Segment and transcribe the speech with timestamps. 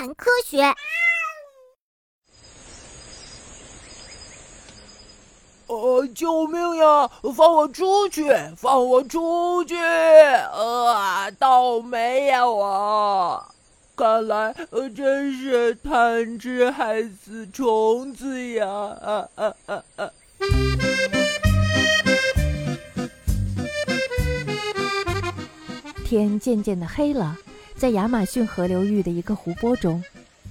[0.00, 0.62] 谈科学。
[5.66, 7.06] 呃，救命呀！
[7.36, 8.24] 放我出去！
[8.56, 9.76] 放我出去！
[9.76, 13.44] 呃，倒霉呀我！
[13.94, 18.66] 看来呃真是贪吃害死虫子呀！
[18.66, 20.10] 啊啊啊啊！
[26.06, 27.36] 天渐渐的黑了，
[27.80, 30.04] 在亚马逊河流域的一个湖泊中，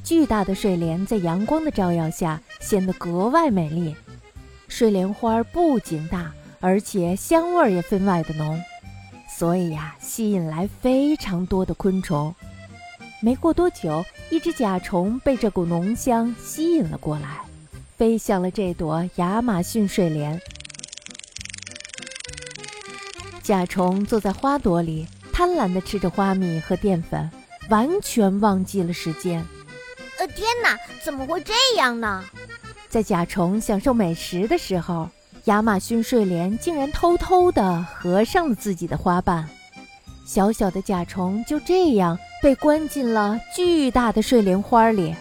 [0.04, 3.96] 巨大的睡莲在阳光的照耀下显得格外美丽。
[4.68, 8.60] 睡莲花不仅大，而且香味也分外的浓，
[9.38, 12.34] 所以呀，吸引来非常多的昆虫。
[13.22, 17.42] 没过多久，一只甲虫被这股浓香吸引了过来，
[17.96, 20.42] 飞向了这朵亚马逊睡莲。
[23.44, 25.06] 甲虫坐在花朵里，
[25.40, 27.32] 贪婪地吃着花蜜和淀粉，
[27.70, 29.42] 完全忘记了时间。
[30.18, 32.26] 呃，天哪，怎么会这样呢？
[32.90, 35.10] 在甲虫享受美食的时候，
[35.46, 39.48] 亚马逊睡莲竟然偷偷地合上了自己的花瓣。
[40.28, 45.16] 小小的甲虫就这样被关进了巨大的睡莲花里。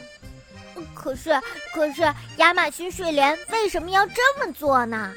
[0.95, 1.31] 可是，
[1.73, 2.03] 可是
[2.39, 5.13] 亚马逊睡莲为什么要这么做呢？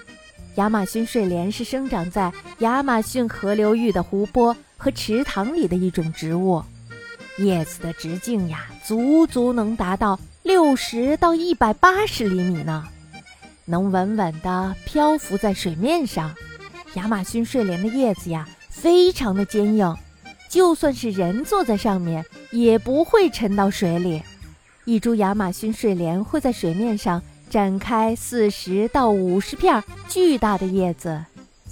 [0.57, 6.63] 亚马逊睡莲是生长在亚马逊河流域的湖泊和池塘里的一种植物，
[7.37, 10.19] 叶子的直径呀，足足能达到。
[10.41, 12.88] 六十到一百八十厘米呢，
[13.65, 16.33] 能稳稳地漂浮在水面上。
[16.95, 19.95] 亚马逊睡莲的叶子呀，非常的坚硬，
[20.49, 24.23] 就算是人坐在上面，也不会沉到水里。
[24.85, 31.23] 一株亚马逊睡莲会在水面上展开四十到五十片巨大的叶子，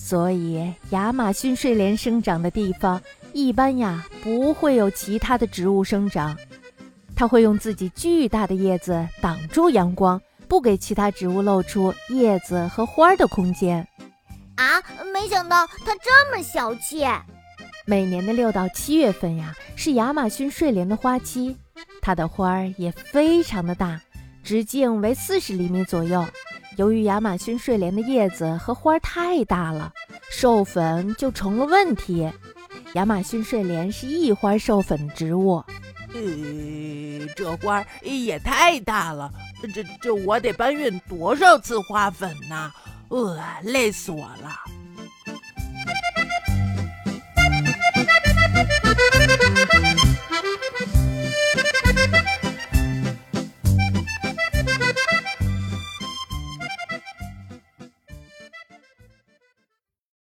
[0.01, 2.99] 所以亚马逊睡莲生长的地方，
[3.33, 6.35] 一般呀不会有其他的植物生长。
[7.15, 13.85] 它会用自己巨大的叶子挡住阳光，不给其他植物露出叶子和花的空间。
[14.55, 14.81] 啊，
[15.13, 17.05] 没想到它这么小气！
[17.85, 21.55] 每年的六到七月份呀，是亚马逊睡莲的花期，
[22.01, 24.01] 它的花儿也非常的大，
[24.43, 26.25] 直径为四十厘米左右。
[26.77, 29.91] 由于亚马逊睡莲的叶子和花太大了，
[30.31, 32.31] 授粉就成了问题。
[32.93, 35.63] 亚马逊睡莲是异花授粉植物。
[36.13, 39.31] 呃，这花也太大了，
[39.73, 42.71] 这这我得搬运多少次花粉呢？
[43.09, 44.55] 呃，累死我了。